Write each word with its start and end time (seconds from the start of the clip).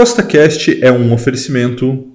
CostaCast 0.00 0.82
é 0.82 0.90
um 0.90 1.12
oferecimento 1.12 2.08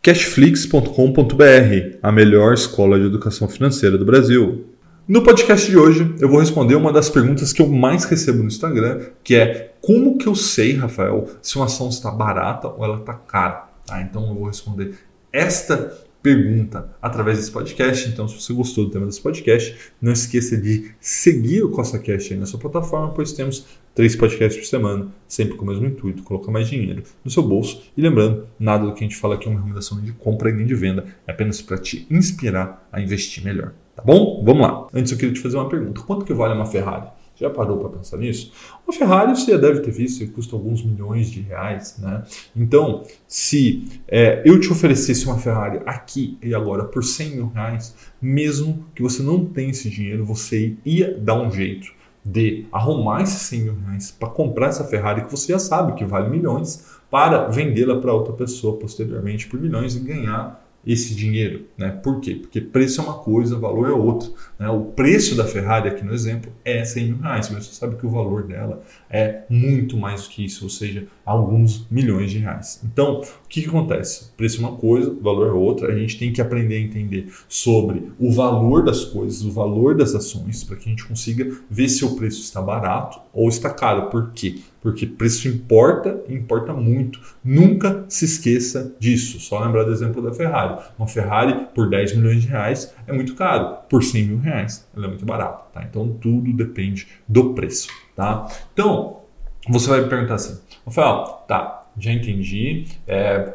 cashflix.com.br, 0.00 1.98
a 2.02 2.10
melhor 2.10 2.54
escola 2.54 2.98
de 2.98 3.04
educação 3.04 3.46
financeira 3.46 3.98
do 3.98 4.06
Brasil. 4.06 4.64
No 5.06 5.22
podcast 5.22 5.70
de 5.70 5.76
hoje, 5.76 6.14
eu 6.18 6.30
vou 6.30 6.40
responder 6.40 6.76
uma 6.76 6.90
das 6.90 7.10
perguntas 7.10 7.52
que 7.52 7.60
eu 7.60 7.68
mais 7.68 8.06
recebo 8.06 8.38
no 8.38 8.46
Instagram, 8.46 9.10
que 9.22 9.34
é 9.34 9.74
como 9.82 10.16
que 10.16 10.26
eu 10.26 10.34
sei, 10.34 10.78
Rafael, 10.78 11.28
se 11.42 11.56
uma 11.56 11.66
ação 11.66 11.90
está 11.90 12.10
barata 12.10 12.68
ou 12.68 12.82
ela 12.82 13.00
está 13.00 13.12
cara? 13.12 13.68
Tá? 13.84 14.00
Então 14.00 14.26
eu 14.28 14.34
vou 14.34 14.46
responder 14.46 14.94
esta 15.30 15.94
pergunta 16.26 16.90
através 17.00 17.38
desse 17.38 17.52
podcast. 17.52 18.08
Então, 18.08 18.26
se 18.26 18.42
você 18.42 18.52
gostou 18.52 18.86
do 18.86 18.90
tema 18.90 19.06
desse 19.06 19.20
podcast, 19.20 19.92
não 20.02 20.10
esqueça 20.10 20.56
de 20.56 20.90
seguir 20.98 21.62
o 21.62 21.70
CostaCast 21.70 22.34
aí 22.34 22.40
na 22.40 22.46
sua 22.46 22.58
plataforma, 22.58 23.12
pois 23.14 23.30
temos 23.30 23.64
três 23.94 24.16
podcasts 24.16 24.60
por 24.60 24.68
semana, 24.68 25.06
sempre 25.28 25.56
com 25.56 25.64
o 25.64 25.68
mesmo 25.68 25.86
intuito, 25.86 26.24
colocar 26.24 26.50
mais 26.50 26.68
dinheiro 26.68 27.04
no 27.24 27.30
seu 27.30 27.44
bolso. 27.44 27.80
E 27.96 28.02
lembrando, 28.02 28.48
nada 28.58 28.86
do 28.86 28.92
que 28.92 29.04
a 29.04 29.06
gente 29.06 29.16
fala 29.16 29.36
aqui 29.36 29.46
é 29.46 29.50
uma 29.50 29.58
recomendação 29.58 30.00
de 30.00 30.10
compra 30.14 30.50
nem 30.50 30.66
de 30.66 30.74
venda, 30.74 31.06
é 31.28 31.30
apenas 31.30 31.62
para 31.62 31.78
te 31.78 32.04
inspirar 32.10 32.88
a 32.90 33.00
investir 33.00 33.44
melhor. 33.44 33.72
Tá 33.94 34.02
bom? 34.02 34.42
Vamos 34.44 34.62
lá. 34.66 34.88
Antes 34.92 35.12
eu 35.12 35.18
queria 35.18 35.32
te 35.32 35.40
fazer 35.40 35.56
uma 35.56 35.68
pergunta. 35.68 36.02
Quanto 36.02 36.24
que 36.24 36.34
vale 36.34 36.54
uma 36.54 36.66
Ferrari? 36.66 37.06
Já 37.36 37.50
parou 37.50 37.78
para 37.78 37.98
pensar 37.98 38.16
nisso? 38.16 38.52
Uma 38.86 38.92
Ferrari 38.92 39.36
você 39.36 39.52
já 39.52 39.58
deve 39.58 39.80
ter 39.80 39.90
visto, 39.90 40.26
custa 40.32 40.56
alguns 40.56 40.82
milhões 40.82 41.30
de 41.30 41.40
reais, 41.42 41.98
né? 41.98 42.22
Então, 42.54 43.02
se 43.28 44.00
é, 44.08 44.42
eu 44.44 44.58
te 44.58 44.72
oferecesse 44.72 45.26
uma 45.26 45.38
Ferrari 45.38 45.80
aqui 45.84 46.38
e 46.42 46.54
agora 46.54 46.84
por 46.84 47.04
100 47.04 47.30
mil 47.36 47.48
reais, 47.48 47.94
mesmo 48.20 48.86
que 48.94 49.02
você 49.02 49.22
não 49.22 49.44
tenha 49.44 49.70
esse 49.70 49.90
dinheiro, 49.90 50.24
você 50.24 50.74
ia 50.84 51.14
dar 51.18 51.34
um 51.34 51.50
jeito 51.50 51.94
de 52.24 52.66
arrumar 52.72 53.22
esses 53.22 53.42
100 53.42 53.60
mil 53.60 53.76
reais 53.86 54.10
para 54.10 54.28
comprar 54.28 54.68
essa 54.68 54.84
Ferrari 54.84 55.24
que 55.24 55.30
você 55.30 55.52
já 55.52 55.58
sabe 55.58 55.92
que 55.92 56.04
vale 56.04 56.28
milhões, 56.28 56.96
para 57.10 57.48
vendê-la 57.48 58.00
para 58.00 58.12
outra 58.12 58.32
pessoa 58.32 58.78
posteriormente 58.78 59.46
por 59.46 59.60
milhões 59.60 59.94
e 59.94 60.00
ganhar 60.00 60.65
esse 60.86 61.14
dinheiro. 61.14 61.66
Né? 61.76 61.90
Por 61.90 62.20
quê? 62.20 62.36
Porque 62.36 62.60
preço 62.60 63.00
é 63.00 63.04
uma 63.04 63.14
coisa, 63.14 63.58
valor 63.58 63.88
é 63.88 63.92
outra. 63.92 64.28
Né? 64.58 64.68
O 64.68 64.84
preço 64.84 65.34
da 65.34 65.44
Ferrari, 65.44 65.88
aqui 65.88 66.04
no 66.04 66.14
exemplo, 66.14 66.52
é 66.64 66.84
100 66.84 67.06
mil 67.06 67.18
reais, 67.18 67.50
mas 67.50 67.66
você 67.66 67.74
sabe 67.74 67.96
que 67.96 68.06
o 68.06 68.10
valor 68.10 68.44
dela 68.44 68.82
é 69.10 69.42
muito 69.50 69.96
mais 69.96 70.22
do 70.22 70.28
que 70.28 70.44
isso, 70.44 70.64
ou 70.64 70.70
seja, 70.70 71.06
alguns 71.24 71.86
milhões 71.90 72.30
de 72.30 72.38
reais. 72.38 72.80
Então, 72.84 73.20
o 73.20 73.48
que, 73.48 73.62
que 73.62 73.68
acontece? 73.68 74.30
Preço 74.36 74.58
é 74.58 74.60
uma 74.60 74.76
coisa, 74.76 75.12
valor 75.20 75.48
é 75.48 75.52
outra. 75.52 75.92
A 75.92 75.98
gente 75.98 76.18
tem 76.18 76.32
que 76.32 76.40
aprender 76.40 76.76
a 76.76 76.80
entender 76.80 77.32
sobre 77.48 78.12
o 78.18 78.30
valor 78.30 78.84
das 78.84 79.04
coisas, 79.04 79.42
o 79.42 79.50
valor 79.50 79.96
das 79.96 80.14
ações, 80.14 80.62
para 80.62 80.76
que 80.76 80.88
a 80.88 80.90
gente 80.90 81.04
consiga 81.04 81.50
ver 81.68 81.88
se 81.88 82.04
o 82.04 82.14
preço 82.14 82.40
está 82.42 82.62
barato 82.62 83.18
ou 83.32 83.48
está 83.48 83.70
caro. 83.70 84.08
Por 84.08 84.30
quê? 84.32 84.60
Porque 84.86 85.04
preço 85.04 85.48
importa 85.48 86.22
importa 86.28 86.72
muito. 86.72 87.20
Nunca 87.42 88.04
se 88.08 88.24
esqueça 88.24 88.94
disso. 89.00 89.40
Só 89.40 89.58
lembrar 89.58 89.82
do 89.82 89.90
exemplo 89.90 90.22
da 90.22 90.32
Ferrari. 90.32 90.80
Uma 90.96 91.08
Ferrari 91.08 91.66
por 91.74 91.90
10 91.90 92.14
milhões 92.14 92.42
de 92.42 92.46
reais 92.46 92.94
é 93.04 93.12
muito 93.12 93.34
caro, 93.34 93.78
por 93.90 94.04
100 94.04 94.22
mil 94.22 94.38
reais 94.38 94.86
ela 94.96 95.06
é 95.06 95.08
muito 95.08 95.26
barata. 95.26 95.64
Tá? 95.72 95.82
Então 95.82 96.16
tudo 96.20 96.52
depende 96.52 97.08
do 97.26 97.52
preço. 97.52 97.88
Tá? 98.14 98.46
Então 98.72 99.22
você 99.68 99.90
vai 99.90 100.02
me 100.02 100.08
perguntar 100.08 100.36
assim, 100.36 100.56
Rafael, 100.86 101.44
tá, 101.48 101.88
já 101.98 102.12
entendi, 102.12 102.84
é, 103.08 103.54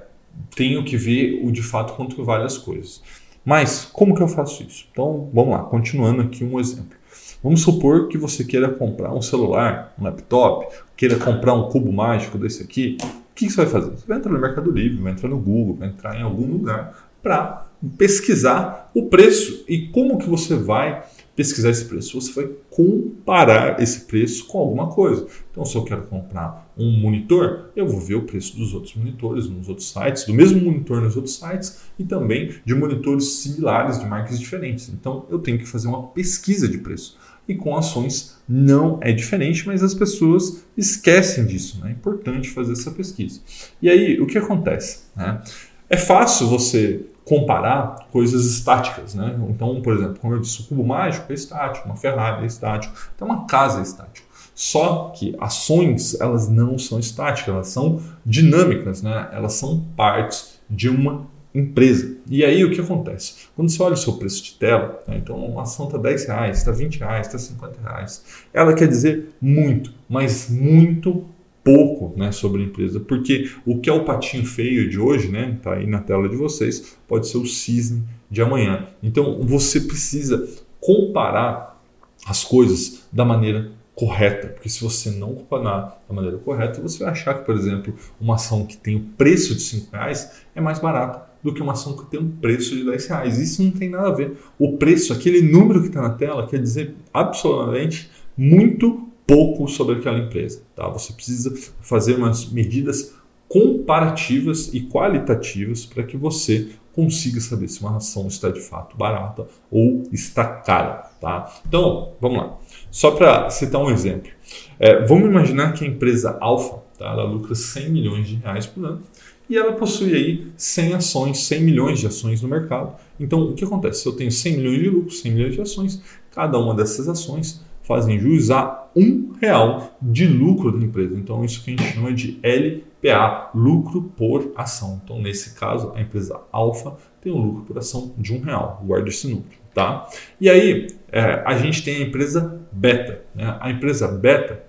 tenho 0.53 0.83
que 0.83 0.97
ver 0.97 1.39
o 1.45 1.49
de 1.49 1.63
fato 1.63 1.93
quanto 1.93 2.21
vale 2.25 2.43
as 2.43 2.57
coisas. 2.57 3.01
Mas 3.45 3.85
como 3.85 4.13
que 4.13 4.21
eu 4.21 4.27
faço 4.27 4.63
isso? 4.63 4.85
Então 4.91 5.29
vamos 5.33 5.51
lá, 5.53 5.63
continuando 5.63 6.23
aqui 6.23 6.43
um 6.43 6.59
exemplo. 6.59 6.99
Vamos 7.43 7.61
supor 7.61 8.07
que 8.07 8.19
você 8.19 8.43
queira 8.43 8.69
comprar 8.69 9.11
um 9.13 9.21
celular, 9.21 9.95
um 9.99 10.03
laptop, 10.03 10.67
queira 10.95 11.17
comprar 11.17 11.55
um 11.55 11.69
cubo 11.69 11.91
mágico 11.91 12.37
desse 12.37 12.61
aqui. 12.61 12.97
O 13.01 13.33
que 13.33 13.49
você 13.49 13.57
vai 13.57 13.65
fazer? 13.65 13.89
Você 13.91 14.05
vai 14.07 14.19
entrar 14.19 14.31
no 14.31 14.39
Mercado 14.39 14.69
Livre, 14.69 15.01
vai 15.01 15.11
entrar 15.11 15.27
no 15.27 15.39
Google, 15.39 15.75
vai 15.75 15.87
entrar 15.87 16.15
em 16.15 16.21
algum 16.21 16.45
lugar 16.45 17.09
para 17.23 17.65
pesquisar 17.97 18.91
o 18.93 19.07
preço 19.07 19.65
e 19.67 19.87
como 19.87 20.19
que 20.19 20.29
você 20.29 20.55
vai 20.55 21.03
pesquisar 21.35 21.69
esse 21.69 21.85
preço, 21.85 22.19
você 22.19 22.33
vai 22.33 22.51
comparar 22.69 23.81
esse 23.81 24.01
preço 24.01 24.45
com 24.45 24.59
alguma 24.59 24.87
coisa. 24.87 25.25
Então, 25.49 25.65
se 25.65 25.75
eu 25.75 25.83
quero 25.83 26.03
comprar 26.03 26.71
um 26.77 26.91
monitor, 26.91 27.71
eu 27.75 27.87
vou 27.87 27.99
ver 27.99 28.15
o 28.15 28.23
preço 28.23 28.55
dos 28.55 28.73
outros 28.73 28.95
monitores 28.95 29.47
nos 29.47 29.67
outros 29.67 29.89
sites, 29.89 30.25
do 30.25 30.33
mesmo 30.33 30.61
monitor 30.61 31.01
nos 31.01 31.15
outros 31.15 31.37
sites 31.37 31.83
e 31.97 32.03
também 32.03 32.53
de 32.65 32.75
monitores 32.75 33.25
similares 33.35 33.99
de 33.99 34.05
marcas 34.05 34.39
diferentes. 34.39 34.89
Então, 34.89 35.25
eu 35.29 35.39
tenho 35.39 35.57
que 35.57 35.65
fazer 35.65 35.87
uma 35.87 36.07
pesquisa 36.07 36.67
de 36.67 36.77
preço. 36.77 37.17
E 37.47 37.55
com 37.55 37.75
ações 37.75 38.37
não 38.47 38.97
é 39.01 39.11
diferente, 39.11 39.65
mas 39.65 39.83
as 39.83 39.93
pessoas 39.93 40.63
esquecem 40.77 41.45
disso. 41.45 41.79
Né? 41.81 41.89
É 41.89 41.91
importante 41.91 42.49
fazer 42.49 42.73
essa 42.73 42.91
pesquisa. 42.91 43.39
E 43.81 43.89
aí, 43.89 44.19
o 44.21 44.25
que 44.25 44.37
acontece? 44.37 45.03
Né? 45.15 45.41
É 45.89 45.97
fácil 45.97 46.47
você 46.47 47.05
comparar 47.25 48.07
coisas 48.11 48.45
estáticas, 48.45 49.13
né? 49.13 49.39
Então, 49.49 49.81
por 49.81 49.93
exemplo, 49.93 50.17
como 50.19 50.33
eu 50.33 50.39
disse, 50.39 50.61
o 50.61 50.63
cubo 50.65 50.83
mágico 50.83 51.31
é 51.31 51.35
estático, 51.35 51.85
uma 51.85 51.95
Ferrari 51.95 52.43
é 52.43 52.47
estático, 52.47 52.93
então 53.15 53.27
uma 53.27 53.45
casa 53.45 53.79
é 53.79 53.83
estático. 53.83 54.27
Só 54.53 55.13
que 55.15 55.35
ações, 55.39 56.19
elas 56.19 56.49
não 56.49 56.77
são 56.77 56.99
estáticas, 56.99 57.53
elas 57.53 57.67
são 57.67 58.01
dinâmicas, 58.25 59.01
né? 59.01 59.29
Elas 59.31 59.53
são 59.53 59.85
partes 59.95 60.59
de 60.69 60.89
uma 60.89 61.27
empresa. 61.53 62.17
E 62.29 62.43
aí 62.43 62.63
o 62.63 62.71
que 62.71 62.79
acontece? 62.79 63.47
Quando 63.55 63.69
você 63.69 63.81
olha 63.83 63.93
o 63.93 63.97
seu 63.97 64.13
preço 64.13 64.43
de 64.43 64.53
tela, 64.53 65.03
né? 65.07 65.17
então 65.17 65.35
uma 65.37 65.63
ação 65.63 65.85
está 65.85 65.97
10 65.97 66.25
reais, 66.25 66.57
está 66.59 66.71
20 66.71 66.99
reais, 66.99 67.27
está 67.27 67.37
50 67.37 67.81
reais, 67.81 68.23
ela 68.53 68.73
quer 68.73 68.87
dizer 68.87 69.29
muito, 69.41 69.93
mas 70.09 70.49
muito 70.49 71.25
pouco 71.63 72.17
né, 72.17 72.31
sobre 72.31 72.63
a 72.63 72.65
empresa, 72.65 72.99
porque 72.99 73.51
o 73.65 73.79
que 73.79 73.89
é 73.89 73.93
o 73.93 74.03
patinho 74.03 74.45
feio 74.45 74.89
de 74.89 74.99
hoje, 74.99 75.29
né, 75.29 75.59
tá 75.61 75.73
aí 75.73 75.85
na 75.85 75.99
tela 75.99 76.27
de 76.27 76.35
vocês, 76.35 76.97
pode 77.07 77.27
ser 77.27 77.37
o 77.37 77.45
cisne 77.45 78.03
de 78.29 78.41
amanhã. 78.41 78.87
Então 79.03 79.41
você 79.41 79.81
precisa 79.81 80.47
comparar 80.79 81.79
as 82.25 82.43
coisas 82.43 83.07
da 83.11 83.23
maneira 83.25 83.71
correta, 83.93 84.47
porque 84.47 84.69
se 84.69 84.81
você 84.81 85.11
não 85.11 85.35
comparar 85.35 86.01
da 86.07 86.15
maneira 86.15 86.37
correta, 86.37 86.81
você 86.81 87.03
vai 87.03 87.11
achar 87.11 87.35
que, 87.35 87.45
por 87.45 87.55
exemplo, 87.55 87.93
uma 88.19 88.35
ação 88.35 88.65
que 88.65 88.77
tem 88.77 88.95
o 88.95 89.01
preço 89.01 89.53
de 89.53 89.61
5 89.61 89.91
reais 89.91 90.41
é 90.55 90.61
mais 90.61 90.79
barata 90.79 91.30
do 91.43 91.53
que 91.53 91.61
uma 91.61 91.73
ação 91.73 91.95
que 91.95 92.05
tem 92.05 92.19
um 92.19 92.29
preço 92.29 92.75
de 92.75 92.83
10 92.85 93.07
reais. 93.07 93.39
Isso 93.39 93.63
não 93.63 93.71
tem 93.71 93.89
nada 93.89 94.09
a 94.09 94.13
ver. 94.13 94.37
O 94.59 94.77
preço, 94.77 95.13
aquele 95.13 95.41
número 95.41 95.81
que 95.81 95.87
está 95.87 96.01
na 96.01 96.11
tela, 96.11 96.47
quer 96.47 96.59
dizer 96.59 96.95
absolutamente 97.13 98.09
muito 98.37 99.07
pouco 99.25 99.67
sobre 99.67 99.95
aquela 99.95 100.19
empresa. 100.19 100.61
Tá? 100.75 100.87
Você 100.89 101.13
precisa 101.13 101.53
fazer 101.81 102.15
umas 102.15 102.51
medidas 102.51 103.13
comparativas 103.47 104.73
e 104.73 104.81
qualitativas 104.81 105.85
para 105.85 106.03
que 106.03 106.15
você 106.15 106.69
consiga 106.93 107.39
saber 107.39 107.67
se 107.67 107.81
uma 107.81 107.97
ação 107.97 108.27
está 108.27 108.49
de 108.49 108.59
fato 108.59 108.97
barata 108.97 109.47
ou 109.69 110.03
está 110.11 110.45
cara. 110.45 111.09
Tá? 111.19 111.51
Então, 111.67 112.13
vamos 112.19 112.37
lá. 112.37 112.57
Só 112.89 113.11
para 113.11 113.49
citar 113.49 113.81
um 113.81 113.89
exemplo. 113.89 114.31
É, 114.79 115.05
vamos 115.05 115.29
imaginar 115.29 115.73
que 115.73 115.85
a 115.85 115.87
empresa 115.87 116.37
Alfa 116.41 116.79
tá? 116.97 117.05
ela 117.05 117.23
lucra 117.23 117.55
100 117.55 117.89
milhões 117.89 118.27
de 118.27 118.35
reais 118.35 118.65
por 118.65 118.85
ano 118.85 119.01
e 119.51 119.57
ela 119.57 119.73
possui 119.73 120.15
aí 120.15 120.47
100 120.55 120.93
ações, 120.93 121.39
100 121.39 121.61
milhões 121.61 121.99
de 121.99 122.07
ações 122.07 122.41
no 122.41 122.47
mercado. 122.47 122.95
Então, 123.19 123.49
o 123.49 123.53
que 123.53 123.65
acontece? 123.65 124.03
Se 124.03 124.07
eu 124.07 124.13
tenho 124.13 124.31
100 124.31 124.55
milhões 124.55 124.79
de 124.79 124.89
lucro, 124.89 125.11
100 125.11 125.31
milhões 125.33 125.55
de 125.55 125.61
ações, 125.61 126.01
cada 126.31 126.57
uma 126.57 126.73
dessas 126.73 127.09
ações 127.09 127.61
fazem 127.83 128.17
jus 128.17 128.49
a 128.49 128.89
um 128.95 129.33
real 129.41 129.97
de 130.01 130.25
lucro 130.25 130.71
da 130.71 130.85
empresa. 130.85 131.17
Então, 131.17 131.43
isso 131.43 131.65
que 131.65 131.71
a 131.71 131.75
gente 131.75 131.93
chama 131.93 132.13
de 132.13 132.39
LPA, 132.41 133.51
lucro 133.53 134.03
por 134.15 134.53
ação. 134.55 135.01
Então, 135.03 135.21
nesse 135.21 135.53
caso, 135.53 135.91
a 135.95 136.01
empresa 136.01 136.39
Alfa 136.49 136.95
tem 137.19 137.33
um 137.33 137.41
lucro 137.41 137.63
por 137.63 137.77
ação 137.77 138.13
de 138.17 138.33
um 138.33 138.39
real. 138.39 138.81
Guarda 138.85 139.09
esse 139.09 139.27
número, 139.27 139.49
tá? 139.73 140.07
E 140.39 140.49
aí, 140.49 140.87
é, 141.11 141.43
a 141.45 141.57
gente 141.57 141.83
tem 141.83 141.97
a 141.97 142.07
empresa 142.07 142.57
Beta. 142.71 143.21
Né? 143.35 143.57
A 143.59 143.69
empresa 143.69 144.07
Beta, 144.07 144.63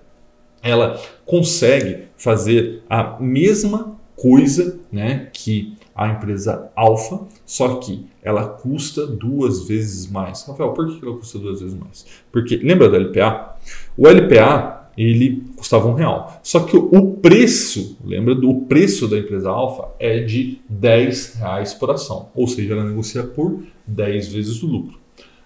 ela 0.61 0.99
consegue 1.25 2.09
fazer 2.17 2.83
a 2.89 3.17
mesma 3.21 3.92
coisa 4.15 4.79
né, 4.91 5.29
que 5.33 5.77
a 5.95 6.07
empresa 6.07 6.71
Alfa, 6.75 7.21
só 7.45 7.75
que 7.75 8.05
ela 8.21 8.47
custa 8.47 9.05
duas 9.05 9.67
vezes 9.67 10.09
mais. 10.09 10.43
Rafael, 10.47 10.71
por 10.71 10.87
que 10.87 11.05
ela 11.05 11.17
custa 11.17 11.37
duas 11.37 11.61
vezes 11.61 11.75
mais? 11.75 12.05
Porque 12.31 12.57
lembra 12.57 12.89
do 12.89 12.95
LPA? 12.95 13.57
O 13.97 14.07
LPA 14.07 14.83
ele 14.97 15.43
custava 15.55 15.87
um 15.87 15.93
real. 15.93 16.39
Só 16.43 16.61
que 16.61 16.77
o 16.77 17.11
preço, 17.13 17.97
lembra 18.03 18.35
do 18.35 18.61
preço 18.61 19.07
da 19.07 19.17
empresa 19.17 19.49
Alfa 19.49 19.89
é 19.99 20.19
de 20.19 20.59
10 20.69 21.35
reais 21.35 21.73
por 21.73 21.91
ação, 21.91 22.29
ou 22.35 22.47
seja, 22.47 22.73
ela 22.73 22.83
negocia 22.83 23.23
por 23.23 23.63
10 23.87 24.27
vezes 24.27 24.61
o 24.63 24.67
lucro. 24.67 24.99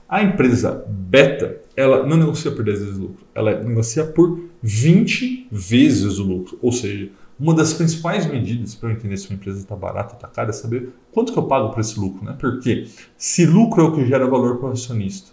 A 0.07 0.23
empresa 0.23 0.85
Beta, 0.87 1.61
ela 1.75 2.05
não 2.05 2.17
negocia 2.17 2.51
por 2.51 2.63
10 2.63 2.79
vezes 2.79 2.97
o 2.97 3.01
lucro, 3.01 3.25
ela 3.35 3.61
negocia 3.61 4.05
por 4.05 4.39
20 4.61 5.47
vezes 5.51 6.17
o 6.17 6.23
lucro, 6.23 6.57
ou 6.61 6.71
seja, 6.71 7.09
uma 7.39 7.53
das 7.53 7.73
principais 7.73 8.25
medidas 8.25 8.73
para 8.73 8.89
eu 8.89 8.93
entender 8.93 9.17
se 9.17 9.29
uma 9.29 9.35
empresa 9.35 9.59
está 9.59 9.75
barata 9.75 10.13
ou 10.13 10.15
está 10.15 10.27
cara 10.27 10.49
é 10.49 10.53
saber 10.53 10.89
quanto 11.11 11.31
que 11.31 11.37
eu 11.37 11.43
pago 11.43 11.69
por 11.69 11.79
esse 11.79 11.99
lucro. 11.99 12.25
Né? 12.25 12.35
Porque 12.39 12.87
se 13.15 13.45
lucro 13.45 13.81
é 13.81 13.85
o 13.85 13.91
que 13.93 14.05
gera 14.05 14.27
valor 14.27 14.57
para 14.57 14.69
o 14.69 14.71
acionista, 14.71 15.31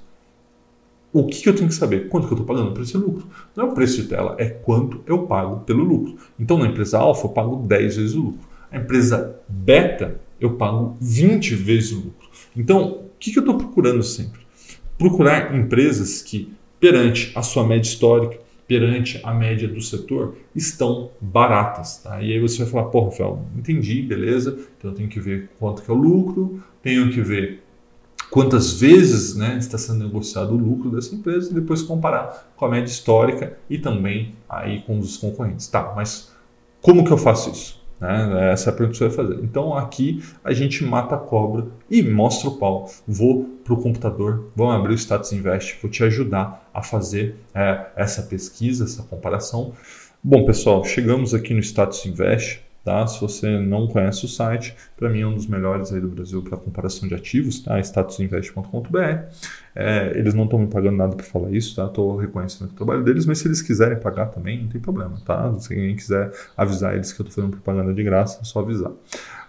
o 1.15 1.27
que, 1.27 1.43
que 1.43 1.49
eu 1.49 1.55
tenho 1.55 1.69
que 1.69 1.75
saber? 1.75 2.09
Quanto 2.09 2.27
que 2.27 2.33
eu 2.33 2.41
estou 2.41 2.47
pagando 2.47 2.73
por 2.73 2.83
esse 2.83 2.97
lucro? 2.97 3.25
Não 3.55 3.67
é 3.67 3.71
o 3.71 3.73
preço 3.73 4.03
de 4.03 4.09
tela, 4.09 4.35
é 4.37 4.47
quanto 4.47 5.01
eu 5.07 5.27
pago 5.27 5.61
pelo 5.61 5.85
lucro. 5.85 6.17
Então, 6.39 6.59
na 6.59 6.67
empresa 6.67 6.99
alfa, 6.99 7.27
eu 7.27 7.31
pago 7.31 7.57
10 7.57 7.97
vezes 7.97 8.15
o 8.15 8.21
lucro. 8.21 8.49
A 8.71 8.79
empresa 8.79 9.41
beta, 9.49 10.21
eu 10.41 10.55
pago 10.55 10.97
20 11.01 11.55
vezes 11.55 11.93
o 11.93 11.97
lucro. 11.97 12.29
Então, 12.57 12.83
o 12.83 13.11
que, 13.21 13.31
que 13.31 13.39
eu 13.39 13.43
estou 13.43 13.57
procurando 13.57 14.03
sempre? 14.03 14.41
Procurar 14.99 15.57
empresas 15.57 16.21
que, 16.21 16.53
perante 16.81 17.31
a 17.37 17.43
sua 17.43 17.65
média 17.65 17.89
histórica, 17.89 18.37
perante 18.67 19.21
a 19.23 19.33
média 19.33 19.69
do 19.69 19.81
setor, 19.81 20.37
estão 20.55 21.11
baratas. 21.21 21.99
Tá? 21.99 22.23
E 22.23 22.33
aí 22.33 22.41
você 22.41 22.59
vai 22.63 22.67
falar, 22.67 22.85
pô, 22.85 23.05
Rafael, 23.05 23.45
entendi, 23.57 24.03
beleza, 24.03 24.59
então 24.79 24.91
eu 24.91 24.97
tenho 24.97 25.09
que 25.09 25.21
ver 25.21 25.51
quanto 25.59 25.83
que 25.83 25.91
é 25.91 25.95
o 25.95 25.97
lucro, 25.97 26.63
tenho 26.83 27.11
que 27.11 27.21
ver 27.21 27.63
quantas 28.31 28.81
vezes 28.81 29.37
né, 29.37 29.57
está 29.59 29.79
sendo 29.79 30.05
negociado 30.05 30.55
o 30.55 30.57
lucro 30.57 30.91
dessa 30.91 31.15
empresa 31.15 31.51
e 31.51 31.55
depois 31.55 31.83
comparar 31.83 32.53
com 32.57 32.65
a 32.65 32.69
média 32.69 32.91
histórica 32.91 33.59
e 33.69 33.79
também 33.79 34.35
aí 34.49 34.81
com 34.83 34.99
os 34.99 35.17
concorrentes. 35.17 35.69
Tá, 35.69 35.93
mas 35.95 36.33
como 36.81 37.05
que 37.05 37.13
eu 37.13 37.19
faço 37.19 37.51
isso? 37.51 37.84
Né? 38.05 38.53
Essa 38.53 38.69
é 38.69 38.73
a 38.73 38.77
pergunta 38.77 38.93
que 38.93 38.99
você 38.99 39.09
vai 39.09 39.27
fazer. 39.27 39.43
Então 39.43 39.75
aqui 39.75 40.23
a 40.45 40.53
gente 40.53 40.85
mata 40.85 41.15
a 41.15 41.19
cobra 41.19 41.67
e 41.91 42.03
mostra 42.03 42.51
o 42.51 42.59
pau. 42.59 42.91
Vou 43.09 43.45
para 43.65 43.73
o 43.73 43.81
computador, 43.81 44.51
vamos 44.55 44.75
abrir 44.75 44.93
o 44.93 44.99
Status 44.99 45.33
Invest, 45.33 45.79
vou 45.81 45.91
te 45.91 46.05
ajudar 46.05 46.69
a 46.73 46.83
fazer 46.83 47.37
é, 47.55 47.87
essa 47.97 48.23
pesquisa, 48.23 48.85
essa 48.85 49.03
comparação. 49.03 49.73
Bom, 50.23 50.45
pessoal, 50.45 50.85
chegamos 50.85 51.33
aqui 51.33 51.55
no 51.55 51.61
Status 51.61 52.05
Invest. 52.05 52.64
Tá? 52.85 53.07
Se 53.07 53.19
você 53.19 53.59
não 53.59 53.87
conhece 53.87 54.27
o 54.27 54.29
site, 54.29 54.77
para 54.95 55.09
mim 55.09 55.23
é 55.23 55.27
um 55.27 55.35
dos 55.35 55.47
melhores 55.47 55.91
aí 55.91 56.01
do 56.01 56.09
Brasil 56.09 56.43
para 56.43 56.59
comparação 56.59 57.09
de 57.09 57.15
ativos, 57.15 57.61
tá? 57.61 57.81
statusinvest.com.br. 57.81 58.99
É, 59.75 60.13
eles 60.15 60.35
não 60.35 60.45
estão 60.45 60.59
me 60.59 60.67
pagando 60.67 60.99
nada 60.99 61.17
para 61.17 61.25
falar 61.25 61.51
isso, 61.51 61.75
tá? 61.75 61.87
Estou 61.87 62.17
reconhecendo 62.17 62.71
o 62.71 62.75
trabalho 62.75 63.03
deles, 63.03 63.25
mas 63.25 63.39
se 63.39 63.49
eles 63.49 63.63
quiserem 63.63 63.99
pagar 63.99 64.27
também, 64.27 64.61
não 64.61 64.69
tem 64.69 64.81
problema, 64.81 65.17
tá? 65.25 65.53
Se 65.59 65.73
alguém 65.73 65.97
quiser 65.97 66.31
avisar 66.57 66.95
eles 66.95 67.11
que 67.11 67.23
eu 67.23 67.27
estou 67.27 67.43
fazendo 67.43 67.57
propaganda 67.57 67.95
de 67.95 68.03
graça, 68.05 68.39
é 68.43 68.45
só 68.45 68.61
avisar. 68.61 68.93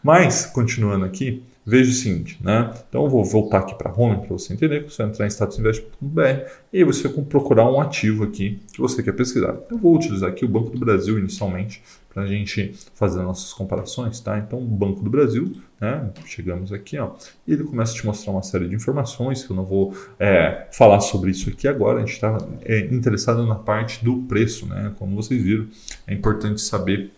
Mas, 0.01 0.45
continuando 0.45 1.03
aqui, 1.03 1.43
veja 1.65 1.91
o 1.91 1.93
seguinte, 1.93 2.37
né? 2.41 2.71
Então 2.87 3.03
eu 3.03 3.09
vou 3.09 3.25
voltar 3.25 3.59
aqui 3.59 3.75
para 3.75 3.91
home 3.91 4.17
para 4.17 4.29
você 4.29 4.53
entender, 4.53 4.83
você 4.83 5.01
vai 5.01 5.11
entrar 5.11 5.25
em 5.25 5.29
statusinvest.br 5.29 6.21
e 6.71 6.77
aí 6.77 6.83
você 6.83 7.07
vai 7.07 7.23
procurar 7.25 7.69
um 7.69 7.81
ativo 7.81 8.23
aqui 8.23 8.59
que 8.71 8.79
você 8.79 9.01
quer 9.03 9.13
pesquisar. 9.13 9.57
Eu 9.69 9.77
vou 9.77 9.95
utilizar 9.95 10.29
aqui 10.29 10.45
o 10.45 10.47
Banco 10.47 10.69
do 10.69 10.79
Brasil 10.79 11.17
inicialmente 11.17 11.81
para 12.15 12.23
a 12.23 12.27
gente 12.27 12.73
fazer 12.93 13.21
nossas 13.21 13.51
comparações, 13.51 14.21
tá? 14.21 14.39
Então 14.39 14.57
o 14.57 14.65
Banco 14.65 15.03
do 15.03 15.09
Brasil, 15.09 15.51
né? 15.81 16.09
Chegamos 16.25 16.71
aqui, 16.71 16.97
ó, 16.97 17.11
e 17.45 17.51
ele 17.51 17.65
começa 17.65 17.91
a 17.91 17.95
te 17.95 18.05
mostrar 18.05 18.31
uma 18.31 18.41
série 18.41 18.69
de 18.69 18.73
informações 18.73 19.43
que 19.43 19.51
eu 19.51 19.55
não 19.55 19.65
vou 19.65 19.93
é, 20.17 20.65
falar 20.71 21.01
sobre 21.01 21.31
isso 21.31 21.49
aqui 21.49 21.67
agora. 21.67 21.97
A 21.97 22.05
gente 22.05 22.13
está 22.13 22.37
é, 22.63 22.79
interessado 22.85 23.45
na 23.45 23.55
parte 23.55 24.01
do 24.01 24.19
preço, 24.23 24.65
né? 24.65 24.93
Como 24.97 25.13
vocês 25.13 25.43
viram, 25.43 25.67
é 26.07 26.13
importante 26.13 26.61
saber 26.61 27.11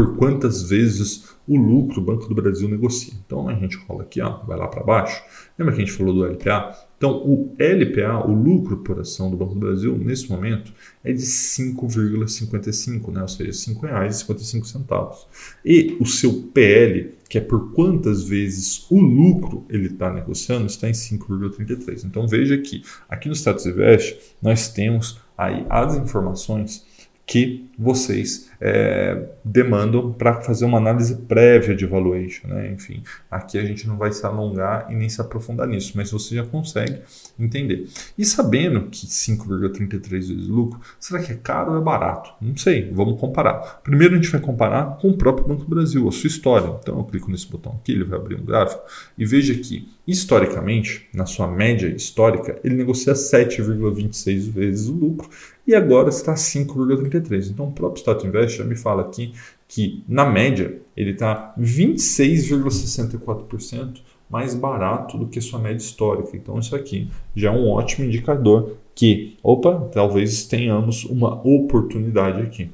por 0.00 0.16
quantas 0.16 0.62
vezes 0.62 1.28
o 1.46 1.58
lucro 1.58 2.00
o 2.00 2.04
Banco 2.04 2.26
do 2.26 2.34
Brasil 2.34 2.66
negocia. 2.66 3.12
Então 3.26 3.50
a 3.50 3.54
gente 3.54 3.76
cola 3.80 4.02
aqui, 4.02 4.22
ó, 4.22 4.38
vai 4.46 4.56
lá 4.56 4.66
para 4.66 4.82
baixo. 4.82 5.22
Lembra 5.58 5.74
que 5.74 5.82
a 5.82 5.84
gente 5.84 5.94
falou 5.94 6.14
do 6.14 6.24
LPA? 6.24 6.74
Então 6.96 7.18
o 7.18 7.54
LPA, 7.58 8.26
o 8.26 8.32
lucro 8.32 8.78
por 8.78 8.98
ação 8.98 9.30
do 9.30 9.36
Banco 9.36 9.52
do 9.52 9.60
Brasil, 9.60 9.98
nesse 9.98 10.30
momento 10.30 10.72
é 11.04 11.12
de 11.12 11.20
5,55, 11.20 13.12
né? 13.12 13.20
ou 13.20 13.28
seja, 13.28 13.50
R$ 13.50 13.74
5,55. 13.74 15.26
E 15.66 15.98
o 16.00 16.06
seu 16.06 16.44
PL, 16.54 17.16
que 17.28 17.36
é 17.36 17.42
por 17.42 17.74
quantas 17.74 18.24
vezes 18.24 18.86
o 18.90 18.98
lucro 18.98 19.66
ele 19.68 19.88
está 19.88 20.10
negociando, 20.10 20.64
está 20.64 20.88
em 20.88 20.92
5,33. 20.92 22.06
Então 22.06 22.26
veja 22.26 22.56
que 22.56 22.82
aqui 23.06 23.28
no 23.28 23.34
Status 23.34 23.66
Invest 23.66 24.18
nós 24.40 24.68
temos 24.72 25.20
aí 25.36 25.66
as 25.68 25.94
informações 25.94 26.88
que 27.26 27.70
vocês 27.78 28.50
é, 28.60 29.30
demandam 29.44 30.12
para 30.12 30.42
fazer 30.42 30.64
uma 30.64 30.78
análise 30.78 31.14
prévia 31.14 31.74
de 31.74 31.86
valuation. 31.86 32.48
Né? 32.48 32.72
Enfim, 32.72 33.02
aqui 33.30 33.56
a 33.56 33.64
gente 33.64 33.86
não 33.88 33.96
vai 33.96 34.12
se 34.12 34.24
alongar 34.26 34.86
e 34.90 34.94
nem 34.94 35.08
se 35.08 35.20
aprofundar 35.20 35.66
nisso, 35.66 35.92
mas 35.94 36.10
você 36.10 36.34
já 36.34 36.44
consegue 36.44 36.98
entender. 37.38 37.88
E 38.18 38.24
sabendo 38.24 38.82
que 38.90 39.06
5,33 39.06 40.10
vezes 40.10 40.46
lucro, 40.46 40.80
será 40.98 41.22
que 41.22 41.32
é 41.32 41.36
caro 41.36 41.72
ou 41.72 41.78
é 41.78 41.80
barato? 41.80 42.32
Não 42.40 42.56
sei, 42.56 42.90
vamos 42.92 43.18
comparar. 43.18 43.80
Primeiro 43.82 44.14
a 44.14 44.16
gente 44.16 44.30
vai 44.30 44.40
comparar 44.40 44.98
com 44.98 45.08
o 45.08 45.16
próprio 45.16 45.46
Banco 45.46 45.64
Brasil, 45.64 46.06
a 46.06 46.12
sua 46.12 46.28
história. 46.28 46.76
Então 46.82 46.98
eu 46.98 47.04
clico 47.04 47.30
nesse 47.30 47.46
botão 47.48 47.78
aqui, 47.80 47.92
ele 47.92 48.04
vai 48.04 48.18
abrir 48.18 48.34
um 48.34 48.44
gráfico 48.44 48.82
e 49.16 49.24
veja 49.24 49.54
que, 49.54 49.88
historicamente, 50.10 51.06
na 51.14 51.26
sua 51.26 51.46
média 51.46 51.86
histórica, 51.88 52.58
ele 52.64 52.74
negocia 52.74 53.12
7,26 53.12 54.50
vezes 54.50 54.88
o 54.88 54.92
lucro 54.92 55.28
e 55.66 55.74
agora 55.74 56.08
está 56.08 56.32
5,33. 56.34 57.50
Então 57.50 57.68
o 57.68 57.72
próprio 57.72 58.00
Status 58.00 58.24
Invest 58.24 58.56
já 58.58 58.64
me 58.64 58.76
fala 58.76 59.02
aqui 59.02 59.34
que, 59.68 60.02
na 60.08 60.24
média, 60.24 60.80
ele 60.96 61.10
está 61.12 61.54
26,64% 61.58 64.00
mais 64.28 64.54
barato 64.54 65.18
do 65.18 65.26
que 65.26 65.40
sua 65.40 65.58
média 65.58 65.82
histórica. 65.82 66.36
Então 66.36 66.58
isso 66.58 66.74
aqui 66.74 67.08
já 67.34 67.52
é 67.52 67.52
um 67.52 67.68
ótimo 67.68 68.06
indicador 68.06 68.76
que, 68.94 69.36
opa, 69.42 69.88
talvez 69.92 70.44
tenhamos 70.44 71.04
uma 71.04 71.46
oportunidade 71.46 72.40
aqui. 72.42 72.70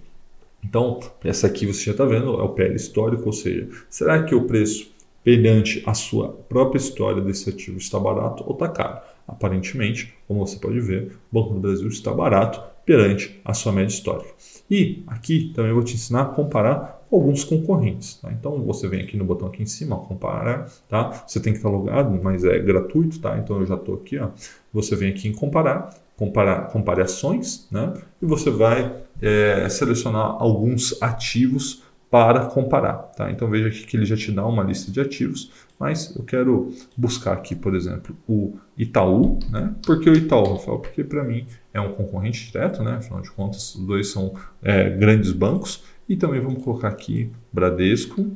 Então, 0.65 1.01
essa 1.23 1.47
aqui 1.47 1.67
você 1.67 1.85
já 1.85 1.93
está 1.93 2.05
vendo, 2.05 2.41
é 2.41 2.43
o 2.43 2.49
PL 2.49 2.75
histórico, 2.75 3.27
ou 3.27 3.33
seja, 3.33 3.69
será 3.89 4.25
que 4.25 4.35
o 4.35 4.47
preço 4.47 4.91
perante 5.27 5.83
a 5.85 5.93
sua 5.93 6.29
própria 6.29 6.79
história 6.79 7.21
desse 7.21 7.51
ativo 7.51 7.79
está 7.79 7.99
barato 7.99 8.45
ou 8.47 8.53
está 8.53 8.69
caro? 8.69 9.01
Aparentemente, 9.27 10.15
como 10.29 10.47
você 10.47 10.57
pode 10.57 10.79
ver, 10.79 11.19
o 11.33 11.35
Banco 11.35 11.53
do 11.53 11.59
Brasil 11.59 11.89
está 11.89 12.15
barato 12.15 12.63
perante 12.85 13.41
a 13.45 13.53
sua 13.53 13.73
média 13.73 13.93
histórica. 13.93 14.31
E 14.71 15.03
aqui 15.09 15.53
também 15.53 15.73
vou 15.73 15.83
te 15.83 15.95
ensinar 15.95 16.23
a 16.23 16.25
comparar 16.27 17.05
com 17.11 17.17
alguns 17.17 17.43
concorrentes. 17.43 18.21
Tá? 18.23 18.31
Então 18.31 18.63
você 18.63 18.87
vem 18.87 19.01
aqui 19.01 19.17
no 19.17 19.25
botão 19.25 19.49
aqui 19.49 19.65
em 19.65 19.67
cima, 19.67 19.97
comparar, 19.97 20.71
tá? 20.89 21.25
Você 21.27 21.41
tem 21.41 21.53
que 21.53 21.59
estar 21.59 21.71
logado, 21.71 22.17
mas 22.23 22.45
é 22.45 22.61
gratuito, 22.61 23.19
tá? 23.19 23.37
Então 23.37 23.59
eu 23.59 23.67
já 23.67 23.75
estou 23.75 23.97
aqui, 23.97 24.21
ó. 24.21 24.29
Você 24.73 24.95
vem 24.95 25.11
aqui 25.11 25.27
em 25.27 25.33
comparar, 25.33 25.91
comparar 26.17 26.69
comparações, 26.69 27.67
né? 27.73 27.95
E 28.23 28.27
você 28.27 28.49
vai 28.49 28.95
é, 29.21 29.69
selecionar 29.69 30.37
alguns 30.39 31.03
ativos 31.03 31.83
para 32.17 32.47
comparar. 32.47 32.95
Tá? 33.15 33.31
Então 33.31 33.47
veja 33.51 33.69
aqui 33.69 33.85
que 33.85 33.95
ele 33.95 34.07
já 34.07 34.17
te 34.17 34.33
dá 34.33 34.47
uma 34.47 34.63
lista 34.63 34.91
de 34.91 34.99
ativos, 34.99 35.51
mas 35.79 36.17
eu 36.17 36.25
quero 36.25 36.73
buscar 36.97 37.35
aqui, 37.35 37.55
por 37.55 37.75
exemplo, 37.75 38.17
o 38.27 38.59
Itaú. 38.77 39.39
Né? 39.51 39.75
Por 39.85 40.01
que 40.01 40.09
o 40.09 40.17
Itaú, 40.17 40.55
Rafael? 40.55 40.79
Porque 40.79 41.05
para 41.05 41.23
mim 41.23 41.47
é 41.75 41.81
um 41.81 41.93
concorrente 41.93 42.51
direto, 42.51 42.83
né? 42.83 42.93
afinal 42.93 43.21
de 43.21 43.31
contas, 43.31 43.75
os 43.75 43.87
dois 43.87 44.09
são 44.09 44.35
é, 44.63 44.89
grandes 44.89 45.31
bancos. 45.31 45.85
E 46.09 46.17
também 46.17 46.41
vamos 46.41 46.65
colocar 46.65 46.89
aqui 46.89 47.31
Bradesco. 47.53 48.35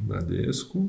Bradesco. 0.00 0.88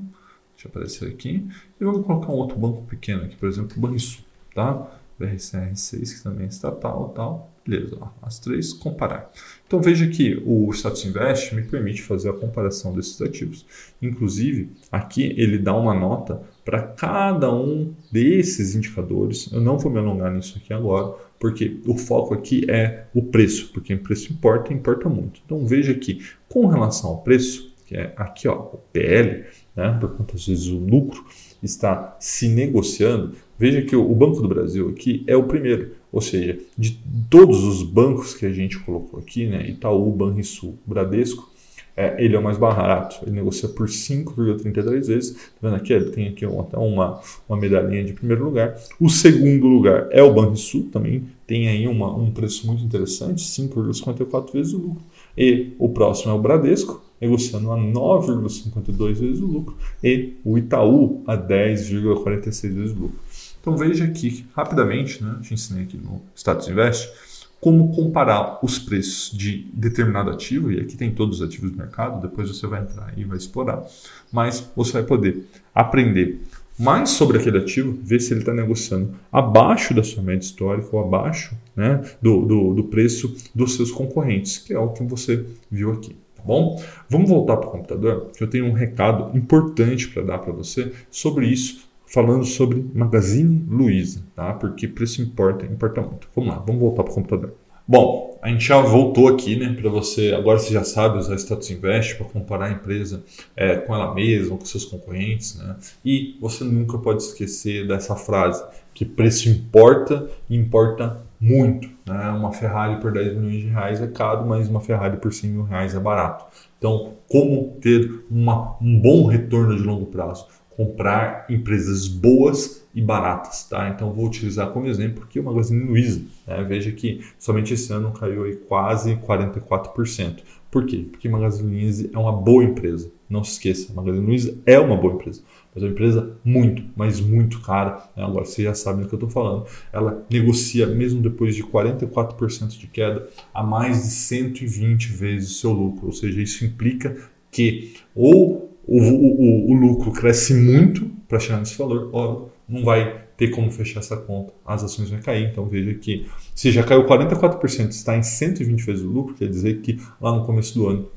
Deixa 0.56 0.70
aparecer 0.70 1.10
aqui. 1.10 1.46
E 1.82 1.84
vamos 1.84 2.06
colocar 2.06 2.32
um 2.32 2.36
outro 2.36 2.58
banco 2.58 2.84
pequeno 2.84 3.26
aqui, 3.26 3.36
por 3.36 3.50
exemplo, 3.50 3.76
o 3.76 3.80
Banrisul. 3.82 4.24
Tá? 4.56 4.88
BRCR6, 5.20 6.18
que 6.18 6.24
também 6.24 6.46
é 6.46 6.50
estatal 6.50 7.10
tal. 7.10 7.52
Beleza, 7.68 7.98
ó, 8.00 8.08
as 8.22 8.40
três, 8.40 8.72
comparar. 8.72 9.30
Então 9.68 9.82
veja 9.82 10.08
que 10.08 10.42
o 10.46 10.72
Status 10.72 11.04
Invest 11.06 11.54
me 11.54 11.64
permite 11.64 12.02
fazer 12.02 12.30
a 12.30 12.34
comparação 12.34 12.94
desses 12.94 13.22
ativos. 13.22 13.66
Inclusive, 14.02 14.72
aqui 14.90 15.36
ele 15.38 15.58
dá 15.58 15.76
uma 15.76 15.94
nota 15.94 16.42
para 16.64 16.82
cada 16.82 17.54
um 17.54 17.94
desses 18.10 18.74
indicadores. 18.74 19.52
Eu 19.52 19.60
não 19.60 19.78
vou 19.78 19.92
me 19.92 20.00
alongar 20.00 20.34
nisso 20.34 20.58
aqui 20.58 20.72
agora, 20.72 21.14
porque 21.38 21.82
o 21.86 21.98
foco 21.98 22.34
aqui 22.34 22.66
é 22.70 23.08
o 23.14 23.22
preço, 23.22 23.72
porque 23.74 23.94
o 23.94 24.00
preço 24.02 24.32
importa 24.32 24.74
importa 24.74 25.10
muito. 25.10 25.42
Então 25.46 25.66
veja 25.66 25.94
que 25.94 26.26
com 26.48 26.68
relação 26.68 27.10
ao 27.10 27.22
preço, 27.22 27.76
que 27.86 27.98
é 27.98 28.14
aqui 28.16 28.48
ó, 28.48 28.56
o 28.56 28.78
PL, 28.94 29.46
né, 29.76 29.98
por 30.00 30.16
quantas 30.16 30.48
vezes 30.48 30.68
o 30.68 30.78
lucro 30.78 31.26
está 31.62 32.16
se 32.20 32.48
negociando, 32.48 33.36
veja 33.58 33.82
que 33.82 33.96
o 33.96 34.16
Banco 34.16 34.42
do 34.42 34.48
Brasil 34.48 34.90
aqui 34.90 35.24
é 35.28 35.36
o 35.36 35.44
primeiro. 35.44 35.92
Ou 36.12 36.22
seja, 36.22 36.58
de 36.78 37.00
todos 37.30 37.64
os 37.64 37.84
bancos 37.84 38.34
que 38.34 38.46
a 38.46 38.52
gente 38.52 38.80
colocou 38.80 39.20
aqui, 39.20 39.46
né, 39.46 39.70
Itaú, 39.70 40.12
Banrisul, 40.12 40.78
Bradesco, 40.86 41.52
é, 41.98 42.24
ele 42.24 42.36
é 42.36 42.40
o 42.40 42.44
mais 42.44 42.60
barato. 42.60 43.18
Ele 43.24 43.36
negocia 43.36 43.68
por 43.68 43.88
5,33 43.88 45.08
vezes. 45.08 45.32
Tá 45.34 45.68
vendo 45.68 45.76
aqui? 45.76 45.92
Ele 45.92 46.12
tem 46.12 46.28
aqui 46.28 46.46
até 46.46 46.78
uma, 46.78 47.20
uma 47.50 47.58
medalhinha 47.58 48.04
de 48.04 48.14
primeiro 48.14 48.46
lugar. 48.46 48.78
O 49.00 49.10
segundo 49.10 49.66
lugar 49.66 50.08
é 50.12 50.22
o 50.22 50.32
Banrisul, 50.32 50.90
também 50.92 51.24
tem 51.48 51.68
aí 51.68 51.88
uma, 51.88 52.16
um 52.16 52.30
preço 52.30 52.68
muito 52.68 52.84
interessante, 52.84 53.42
5,54 53.42 54.54
vezes 54.54 54.74
o 54.74 54.78
lucro. 54.78 55.04
E 55.36 55.74
o 55.80 55.90
próximo 55.90 56.32
é 56.32 56.36
o 56.36 56.40
Bradesco, 56.40 57.02
negociando 57.20 57.72
a 57.72 57.78
9,52 57.78 59.14
vezes 59.14 59.40
o 59.40 59.48
lucro. 59.48 59.76
E 60.04 60.36
o 60.46 60.56
Itaú 60.56 61.24
a 61.26 61.36
10,46 61.36 62.74
vezes 62.74 62.96
o 62.96 63.00
lucro. 63.02 63.20
Então 63.68 63.76
veja 63.76 64.06
aqui 64.06 64.46
rapidamente, 64.56 65.22
né, 65.22 65.40
te 65.42 65.54
ensinei 65.54 65.84
aqui 65.84 65.98
no 65.98 66.22
Status 66.34 66.70
Invest, 66.70 67.12
como 67.60 67.94
comparar 67.94 68.60
os 68.64 68.80
preços 68.80 69.38
de 69.38 69.70
determinado 69.74 70.30
ativo, 70.30 70.72
e 70.72 70.80
aqui 70.80 70.96
tem 70.96 71.12
todos 71.12 71.42
os 71.42 71.46
ativos 71.46 71.72
do 71.72 71.78
mercado, 71.78 72.26
depois 72.26 72.48
você 72.48 72.66
vai 72.66 72.84
entrar 72.84 73.12
e 73.18 73.26
vai 73.26 73.36
explorar, 73.36 73.84
mas 74.32 74.72
você 74.74 74.94
vai 74.94 75.04
poder 75.04 75.50
aprender 75.76 76.42
mais 76.80 77.10
sobre 77.10 77.40
aquele 77.40 77.58
ativo, 77.58 78.00
ver 78.02 78.22
se 78.22 78.32
ele 78.32 78.40
está 78.40 78.54
negociando 78.54 79.14
abaixo 79.30 79.94
da 79.94 80.02
sua 80.02 80.24
média 80.24 80.46
histórica 80.46 80.88
ou 80.94 81.04
abaixo 81.04 81.54
né, 81.76 82.02
do, 82.22 82.46
do, 82.46 82.74
do 82.74 82.84
preço 82.86 83.36
dos 83.54 83.76
seus 83.76 83.92
concorrentes, 83.92 84.60
que 84.60 84.74
é 84.74 84.80
o 84.80 84.94
que 84.94 85.04
você 85.04 85.46
viu 85.70 85.92
aqui. 85.92 86.16
Tá 86.38 86.44
bom? 86.46 86.82
Vamos 87.10 87.28
voltar 87.28 87.58
para 87.58 87.68
o 87.68 87.72
computador, 87.72 88.32
que 88.32 88.42
eu 88.42 88.48
tenho 88.48 88.66
um 88.66 88.72
recado 88.72 89.38
importante 89.38 90.08
para 90.08 90.24
dar 90.24 90.38
para 90.38 90.54
você 90.54 90.94
sobre 91.12 91.48
isso, 91.48 91.87
falando 92.08 92.46
sobre 92.46 92.84
Magazine 92.94 93.64
Luiza, 93.70 94.24
tá? 94.36 94.54
Porque 94.54 94.88
preço 94.88 95.22
importa, 95.22 95.66
importa 95.66 96.02
muito. 96.02 96.28
Vamos 96.36 96.50
lá, 96.50 96.60
vamos 96.60 96.82
voltar 96.82 97.04
para 97.04 97.12
o 97.12 97.16
computador. 97.16 97.54
Bom, 97.88 98.38
a 98.42 98.50
gente 98.50 98.66
já 98.66 98.82
voltou 98.82 99.30
aqui, 99.30 99.56
né, 99.56 99.74
para 99.80 99.90
você. 99.90 100.34
Agora 100.34 100.60
você 100.60 100.74
já 100.74 100.84
sabe 100.84 101.18
usar 101.18 101.36
Status 101.36 101.72
Invest 101.72 102.16
para 102.16 102.26
comparar 102.26 102.66
a 102.66 102.72
empresa 102.72 103.24
é, 103.56 103.76
com 103.78 103.96
ela 103.96 104.14
mesma, 104.14 104.58
com 104.58 104.66
seus 104.66 104.84
concorrentes, 104.84 105.56
né? 105.58 105.76
E 106.04 106.38
você 106.42 106.64
nunca 106.64 106.98
pode 106.98 107.24
esquecer 107.24 107.88
dessa 107.88 108.16
frase 108.16 108.64
que 108.94 109.06
preço 109.06 109.48
importa 109.48 110.28
e 110.50 110.58
importa 110.58 111.22
muito. 111.40 111.88
Né? 112.06 112.30
Uma 112.32 112.52
Ferrari 112.52 113.00
por 113.00 113.12
10 113.12 113.38
milhões 113.38 113.62
de 113.62 113.68
reais 113.68 114.02
é 114.02 114.08
caro, 114.08 114.46
mas 114.46 114.68
uma 114.68 114.82
Ferrari 114.82 115.18
por 115.18 115.34
100 115.34 115.50
mil 115.52 115.64
reais 115.64 115.96
é 115.96 116.00
barato. 116.00 116.46
Então, 116.78 117.14
como 117.30 117.78
ter 117.80 118.26
uma, 118.30 118.76
um 118.82 119.00
bom 119.00 119.28
retorno 119.28 119.76
de 119.76 119.84
longo 119.84 120.08
prazo? 120.08 120.48
Comprar 120.78 121.48
empresas 121.50 122.08
boas 122.08 122.88
e 122.94 123.02
baratas, 123.02 123.64
tá? 123.68 123.90
Então 123.90 124.14
vou 124.14 124.28
utilizar 124.28 124.70
como 124.70 124.88
exemplo 124.88 125.24
aqui 125.24 125.40
o 125.40 125.44
Magazine 125.44 125.84
Luiza. 125.84 126.22
Né? 126.46 126.64
Veja 126.64 126.92
que 126.92 127.26
somente 127.40 127.74
esse 127.74 127.92
ano 127.92 128.12
caiu 128.12 128.44
aí 128.44 128.56
quase 128.56 129.16
44%. 129.16 130.38
Por 130.70 130.86
quê? 130.86 131.08
Porque 131.12 131.28
Magazine 131.28 131.70
Luiza 131.70 132.10
é 132.14 132.18
uma 132.18 132.32
boa 132.32 132.64
empresa. 132.64 133.12
Não 133.30 133.44
se 133.44 133.54
esqueça, 133.54 133.94
Magazine 133.94 134.26
Luiza 134.26 134.58
é 134.66 134.80
uma 134.80 134.96
boa 134.96 135.16
empresa, 135.16 135.42
mas 135.74 135.84
é 135.84 135.88
uma 135.88 135.92
empresa 135.92 136.38
muito, 136.46 136.84
mas 136.96 137.20
muito 137.20 137.60
cara. 137.62 138.10
Né? 138.16 138.24
Agora 138.24 138.46
vocês 138.46 138.66
já 138.66 138.74
sabem 138.74 139.02
do 139.02 139.10
que 139.10 139.16
eu 139.16 139.18
estou 139.18 139.30
falando. 139.30 139.66
Ela 139.92 140.26
negocia, 140.30 140.86
mesmo 140.88 141.22
depois 141.22 141.56
de 141.56 141.64
44% 141.64 142.78
de 142.78 142.88
queda, 142.88 143.28
a 143.54 143.64
mais 143.64 144.04
de 144.04 144.10
120 144.10 145.08
vezes 145.08 145.52
o 145.52 145.60
seu 145.60 145.72
lucro. 145.72 146.06
Ou 146.06 146.14
seja, 146.14 146.42
isso 146.42 146.64
implica 146.64 147.18
que 147.52 147.96
ou 148.16 148.67
o, 148.88 149.00
o, 149.00 149.72
o 149.72 149.74
lucro 149.74 150.12
cresce 150.12 150.54
muito 150.54 151.06
para 151.28 151.40
chegar 151.40 151.60
nesse 151.60 151.78
valor, 151.78 152.10
ou 152.12 152.52
não 152.68 152.84
vai 152.84 153.26
ter 153.36 153.50
como 153.50 153.70
fechar 153.70 154.00
essa 154.00 154.18
conta, 154.18 154.54
as 154.66 154.84
ações 154.84 155.10
vão 155.10 155.20
cair. 155.20 155.50
Então 155.52 155.66
veja 155.66 155.94
que 155.94 156.26
se 156.56 156.72
já 156.72 156.84
caiu 156.84 157.06
44%, 157.06 157.90
está 157.90 158.18
em 158.18 158.24
120 158.24 158.82
vezes 158.82 159.04
o 159.04 159.08
lucro, 159.08 159.36
quer 159.36 159.48
dizer 159.48 159.82
que 159.82 160.00
lá 160.20 160.36
no 160.36 160.46
começo 160.46 160.74
do 160.74 160.88
ano 160.88 161.10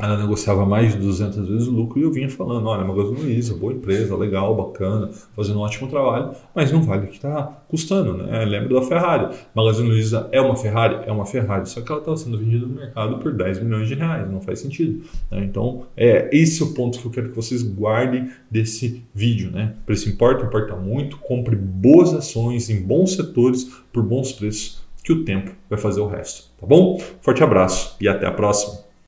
ela 0.00 0.16
negociava 0.16 0.64
mais 0.64 0.92
de 0.92 0.98
200 0.98 1.48
vezes 1.48 1.68
o 1.68 1.70
lucro 1.70 1.98
e 1.98 2.02
eu 2.02 2.12
vinha 2.12 2.28
falando, 2.28 2.66
olha, 2.66 2.84
Magazine 2.84 3.20
Luiza, 3.20 3.54
boa 3.54 3.72
empresa, 3.72 4.16
legal, 4.16 4.54
bacana, 4.56 5.10
fazendo 5.36 5.58
um 5.58 5.62
ótimo 5.62 5.88
trabalho, 5.88 6.30
mas 6.54 6.72
não 6.72 6.82
vale 6.82 7.04
o 7.04 7.08
que 7.08 7.16
está 7.16 7.62
custando, 7.68 8.16
né? 8.16 8.44
Lembra 8.44 8.80
da 8.80 8.82
Ferrari. 8.82 9.36
Magazine 9.54 9.88
Luiza 9.88 10.28
é 10.32 10.40
uma 10.40 10.56
Ferrari? 10.56 11.00
É 11.06 11.12
uma 11.12 11.26
Ferrari, 11.26 11.68
só 11.68 11.80
que 11.80 11.90
ela 11.90 12.00
estava 12.00 12.16
sendo 12.16 12.38
vendida 12.38 12.66
no 12.66 12.74
mercado 12.74 13.18
por 13.18 13.32
10 13.32 13.62
milhões 13.62 13.88
de 13.88 13.94
reais, 13.94 14.30
não 14.30 14.40
faz 14.40 14.60
sentido. 14.60 15.04
Né? 15.30 15.44
Então, 15.44 15.86
é 15.96 16.30
esse 16.32 16.62
é 16.62 16.64
o 16.64 16.72
ponto 16.72 16.98
que 16.98 17.06
eu 17.06 17.10
quero 17.10 17.28
que 17.30 17.36
vocês 17.36 17.62
guardem 17.62 18.30
desse 18.50 19.04
vídeo, 19.14 19.50
né? 19.50 19.74
Preço 19.84 20.08
importa, 20.08 20.44
importa 20.44 20.74
muito, 20.76 21.18
compre 21.18 21.56
boas 21.56 22.14
ações 22.14 22.70
em 22.70 22.82
bons 22.82 23.14
setores 23.14 23.70
por 23.92 24.02
bons 24.02 24.32
preços, 24.32 24.82
que 25.02 25.12
o 25.12 25.24
tempo 25.24 25.50
vai 25.68 25.78
fazer 25.78 26.00
o 26.00 26.06
resto, 26.06 26.50
tá 26.58 26.66
bom? 26.66 26.98
Forte 27.20 27.42
abraço 27.42 27.96
e 28.00 28.08
até 28.08 28.26
a 28.26 28.32
próxima! 28.32 28.89